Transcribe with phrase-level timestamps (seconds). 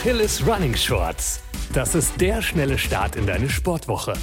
[0.00, 1.42] Achilles Running Shorts.
[1.74, 4.14] Das ist der schnelle Start in deine Sportwoche.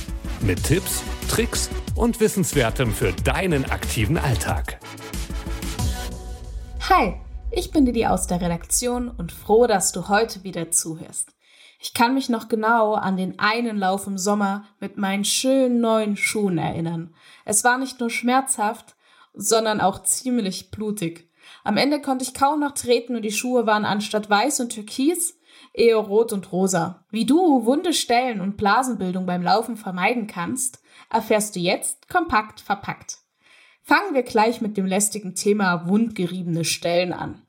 [0.42, 4.80] Mit Tipps, Tricks und Wissenswertem für deinen aktiven Alltag.
[6.90, 7.14] Hi,
[7.52, 11.30] ich bin Didi aus der Redaktion und froh, dass du heute wieder zuhörst.
[11.80, 16.18] Ich kann mich noch genau an den einen Lauf im Sommer mit meinen schönen neuen
[16.18, 17.14] Schuhen erinnern.
[17.46, 18.96] Es war nicht nur schmerzhaft,
[19.36, 21.30] sondern auch ziemlich blutig.
[21.64, 25.37] Am Ende konnte ich kaum noch treten und die Schuhe waren anstatt weiß und türkis
[25.78, 27.06] eher rot und rosa.
[27.10, 33.20] Wie du wunde Stellen und Blasenbildung beim Laufen vermeiden kannst, erfährst du jetzt kompakt verpackt.
[33.84, 37.44] Fangen wir gleich mit dem lästigen Thema wundgeriebene Stellen an.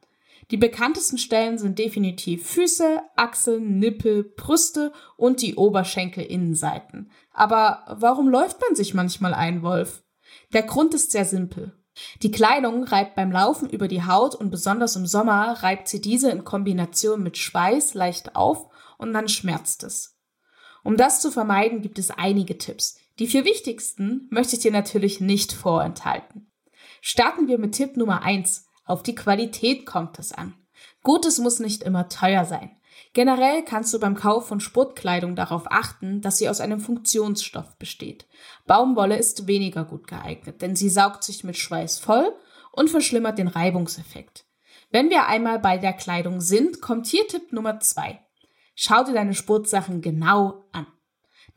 [0.51, 7.11] Die bekanntesten Stellen sind definitiv Füße, Achseln, Nippel, Brüste und die Oberschenkelinnenseiten.
[7.33, 10.03] Aber warum läuft man sich manchmal ein, Wolf?
[10.53, 11.78] Der Grund ist sehr simpel.
[12.23, 16.31] Die Kleidung reibt beim Laufen über die Haut und besonders im Sommer reibt sie diese
[16.31, 18.69] in Kombination mit Schweiß leicht auf
[18.99, 20.19] und dann schmerzt es.
[20.85, 22.99] Um das zu vermeiden, gibt es einige Tipps.
[23.19, 26.51] Die vier wichtigsten möchte ich dir natürlich nicht vorenthalten.
[27.01, 28.67] Starten wir mit Tipp Nummer eins.
[28.85, 30.55] Auf die Qualität kommt es an.
[31.03, 32.78] Gutes muss nicht immer teuer sein.
[33.13, 38.27] Generell kannst du beim Kauf von Sportkleidung darauf achten, dass sie aus einem Funktionsstoff besteht.
[38.67, 42.33] Baumwolle ist weniger gut geeignet, denn sie saugt sich mit Schweiß voll
[42.73, 44.45] und verschlimmert den Reibungseffekt.
[44.91, 48.21] Wenn wir einmal bei der Kleidung sind, kommt hier Tipp Nummer zwei:
[48.75, 50.87] Schau dir deine Sportsachen genau an.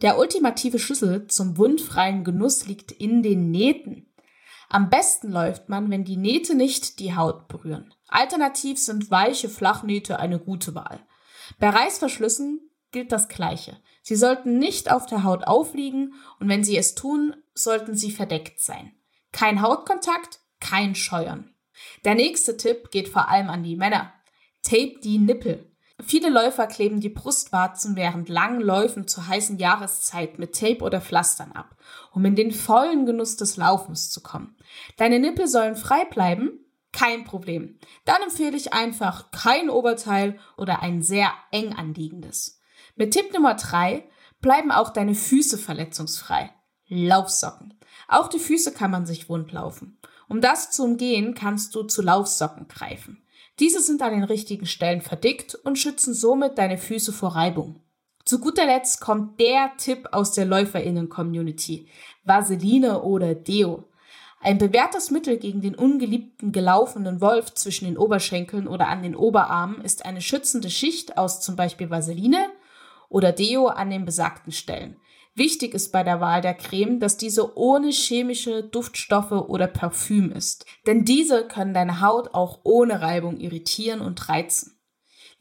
[0.01, 4.07] Der ultimative Schlüssel zum wundfreien Genuss liegt in den Nähten.
[4.67, 7.93] Am besten läuft man, wenn die Nähte nicht die Haut berühren.
[8.07, 11.05] Alternativ sind weiche Flachnähte eine gute Wahl.
[11.59, 12.59] Bei Reißverschlüssen
[12.91, 13.77] gilt das Gleiche.
[14.01, 18.59] Sie sollten nicht auf der Haut aufliegen und wenn sie es tun, sollten sie verdeckt
[18.59, 18.93] sein.
[19.31, 21.53] Kein Hautkontakt, kein Scheuern.
[22.03, 24.13] Der nächste Tipp geht vor allem an die Männer.
[24.61, 25.71] Tape die Nippel.
[26.03, 31.51] Viele Läufer kleben die Brustwarzen während langen Läufen zur heißen Jahreszeit mit Tape oder Pflastern
[31.51, 31.75] ab,
[32.11, 34.55] um in den vollen Genuss des Laufens zu kommen.
[34.97, 36.60] Deine Nippel sollen frei bleiben?
[36.91, 37.79] Kein Problem.
[38.05, 42.59] Dann empfehle ich einfach kein Oberteil oder ein sehr eng anliegendes.
[42.95, 44.09] Mit Tipp Nummer drei
[44.41, 46.51] bleiben auch deine Füße verletzungsfrei.
[46.87, 47.79] Laufsocken.
[48.07, 49.97] Auch die Füße kann man sich wund laufen.
[50.27, 53.25] Um das zu umgehen, kannst du zu Laufsocken greifen.
[53.59, 57.81] Diese sind an den richtigen Stellen verdickt und schützen somit deine Füße vor Reibung.
[58.25, 61.89] Zu guter Letzt kommt der Tipp aus der Läuferinnen-Community.
[62.23, 63.90] Vaseline oder Deo.
[64.43, 69.81] Ein bewährtes Mittel gegen den ungeliebten gelaufenen Wolf zwischen den Oberschenkeln oder an den Oberarmen
[69.81, 72.49] ist eine schützende Schicht aus zum Beispiel Vaseline
[73.07, 74.97] oder Deo an den besagten Stellen.
[75.35, 80.65] Wichtig ist bei der Wahl der Creme, dass diese ohne chemische Duftstoffe oder Parfüm ist,
[80.87, 84.79] denn diese können deine Haut auch ohne Reibung irritieren und reizen.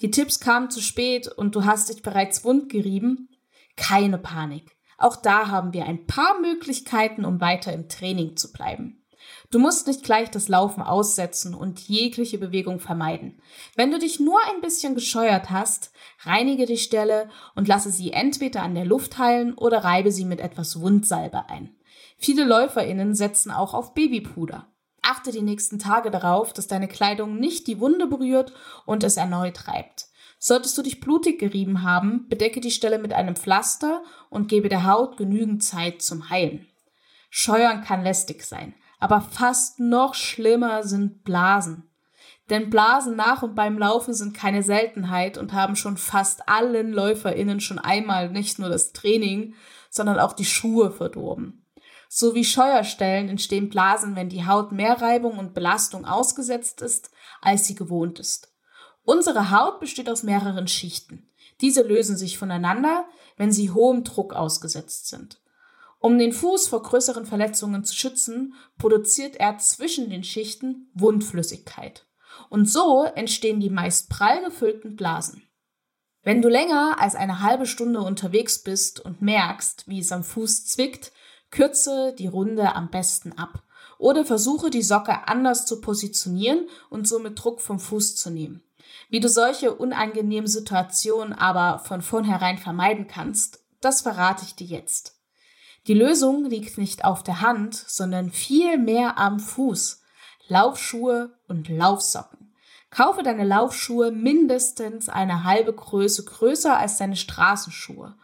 [0.03, 3.31] Die Tipps kamen zu spät und du hast dich bereits wund gerieben?
[3.77, 4.77] Keine Panik.
[5.01, 9.03] Auch da haben wir ein paar Möglichkeiten, um weiter im Training zu bleiben.
[9.51, 13.41] Du musst nicht gleich das Laufen aussetzen und jegliche Bewegung vermeiden.
[13.75, 18.63] Wenn du dich nur ein bisschen gescheuert hast, reinige die Stelle und lasse sie entweder
[18.63, 21.75] an der Luft heilen oder reibe sie mit etwas Wundsalbe ein.
[22.19, 24.67] Viele LäuferInnen setzen auch auf Babypuder.
[25.01, 28.53] Achte die nächsten Tage darauf, dass deine Kleidung nicht die Wunde berührt
[28.85, 30.10] und es erneut reibt.
[30.43, 34.87] Solltest du dich blutig gerieben haben, bedecke die Stelle mit einem Pflaster und gebe der
[34.87, 36.67] Haut genügend Zeit zum Heilen.
[37.29, 38.75] Scheuern kann lästig sein.
[38.99, 41.91] Aber fast noch schlimmer sind Blasen.
[42.49, 47.61] Denn Blasen nach und beim Laufen sind keine Seltenheit und haben schon fast allen LäuferInnen
[47.61, 49.55] schon einmal nicht nur das Training,
[49.91, 51.67] sondern auch die Schuhe verdorben.
[52.09, 57.11] So wie Scheuerstellen entstehen Blasen, wenn die Haut mehr Reibung und Belastung ausgesetzt ist,
[57.43, 58.50] als sie gewohnt ist.
[59.11, 61.29] Unsere Haut besteht aus mehreren Schichten.
[61.61, 65.41] Diese lösen sich voneinander, wenn sie hohem Druck ausgesetzt sind.
[65.99, 72.07] Um den Fuß vor größeren Verletzungen zu schützen, produziert er zwischen den Schichten Wundflüssigkeit.
[72.51, 75.43] Und so entstehen die meist prall gefüllten Blasen.
[76.23, 80.67] Wenn du länger als eine halbe Stunde unterwegs bist und merkst, wie es am Fuß
[80.67, 81.11] zwickt,
[81.51, 83.65] kürze die Runde am besten ab
[83.99, 88.63] oder versuche die Socke anders zu positionieren und somit Druck vom Fuß zu nehmen.
[89.09, 95.17] Wie du solche unangenehmen Situationen aber von vornherein vermeiden kannst, das verrate ich dir jetzt.
[95.87, 100.03] Die Lösung liegt nicht auf der Hand, sondern viel mehr am Fuß.
[100.49, 102.55] Laufschuhe und Laufsocken.
[102.91, 108.15] Kaufe deine Laufschuhe mindestens eine halbe Größe größer als deine Straßenschuhe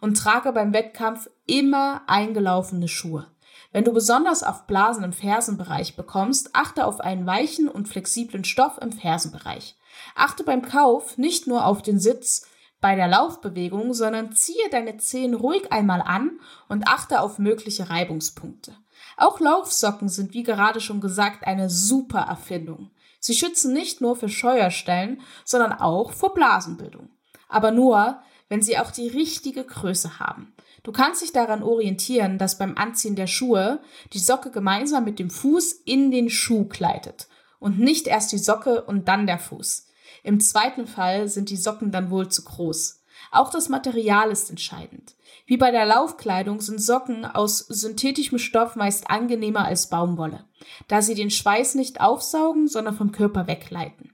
[0.00, 3.26] und trage beim Wettkampf immer eingelaufene Schuhe.
[3.70, 8.78] Wenn du besonders auf Blasen im Fersenbereich bekommst, achte auf einen weichen und flexiblen Stoff
[8.78, 9.76] im Fersenbereich.
[10.14, 12.46] Achte beim Kauf nicht nur auf den Sitz,
[12.84, 16.38] bei der Laufbewegung, sondern ziehe deine Zehen ruhig einmal an
[16.68, 18.76] und achte auf mögliche Reibungspunkte.
[19.16, 22.90] Auch Laufsocken sind, wie gerade schon gesagt, eine super Erfindung.
[23.20, 27.08] Sie schützen nicht nur für Scheuerstellen, sondern auch vor Blasenbildung.
[27.48, 28.20] Aber nur,
[28.50, 30.52] wenn sie auch die richtige Größe haben.
[30.82, 33.80] Du kannst dich daran orientieren, dass beim Anziehen der Schuhe
[34.12, 37.28] die Socke gemeinsam mit dem Fuß in den Schuh gleitet
[37.64, 39.86] und nicht erst die Socke und dann der Fuß.
[40.22, 43.02] Im zweiten Fall sind die Socken dann wohl zu groß.
[43.30, 45.14] Auch das Material ist entscheidend.
[45.46, 50.44] Wie bei der Laufkleidung sind Socken aus synthetischem Stoff meist angenehmer als Baumwolle,
[50.88, 54.12] da sie den Schweiß nicht aufsaugen, sondern vom Körper wegleiten.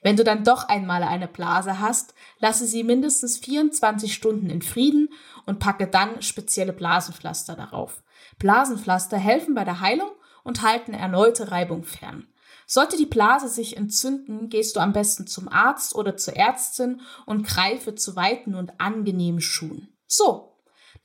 [0.00, 5.10] Wenn du dann doch einmal eine Blase hast, lasse sie mindestens 24 Stunden in Frieden
[5.44, 8.02] und packe dann spezielle Blasenpflaster darauf.
[8.38, 10.10] Blasenpflaster helfen bei der Heilung
[10.44, 12.26] und halten erneute Reibung fern.
[12.66, 17.46] Sollte die Blase sich entzünden, gehst du am besten zum Arzt oder zur Ärztin und
[17.46, 19.88] greife zu weiten und angenehmen Schuhen.
[20.06, 20.56] So,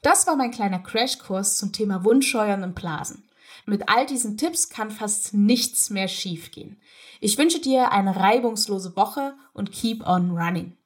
[0.01, 3.27] das war mein kleiner Crashkurs zum Thema Wundscheuern und Blasen.
[3.65, 6.79] Mit all diesen Tipps kann fast nichts mehr schiefgehen.
[7.19, 10.77] Ich wünsche dir eine reibungslose Woche und keep on running.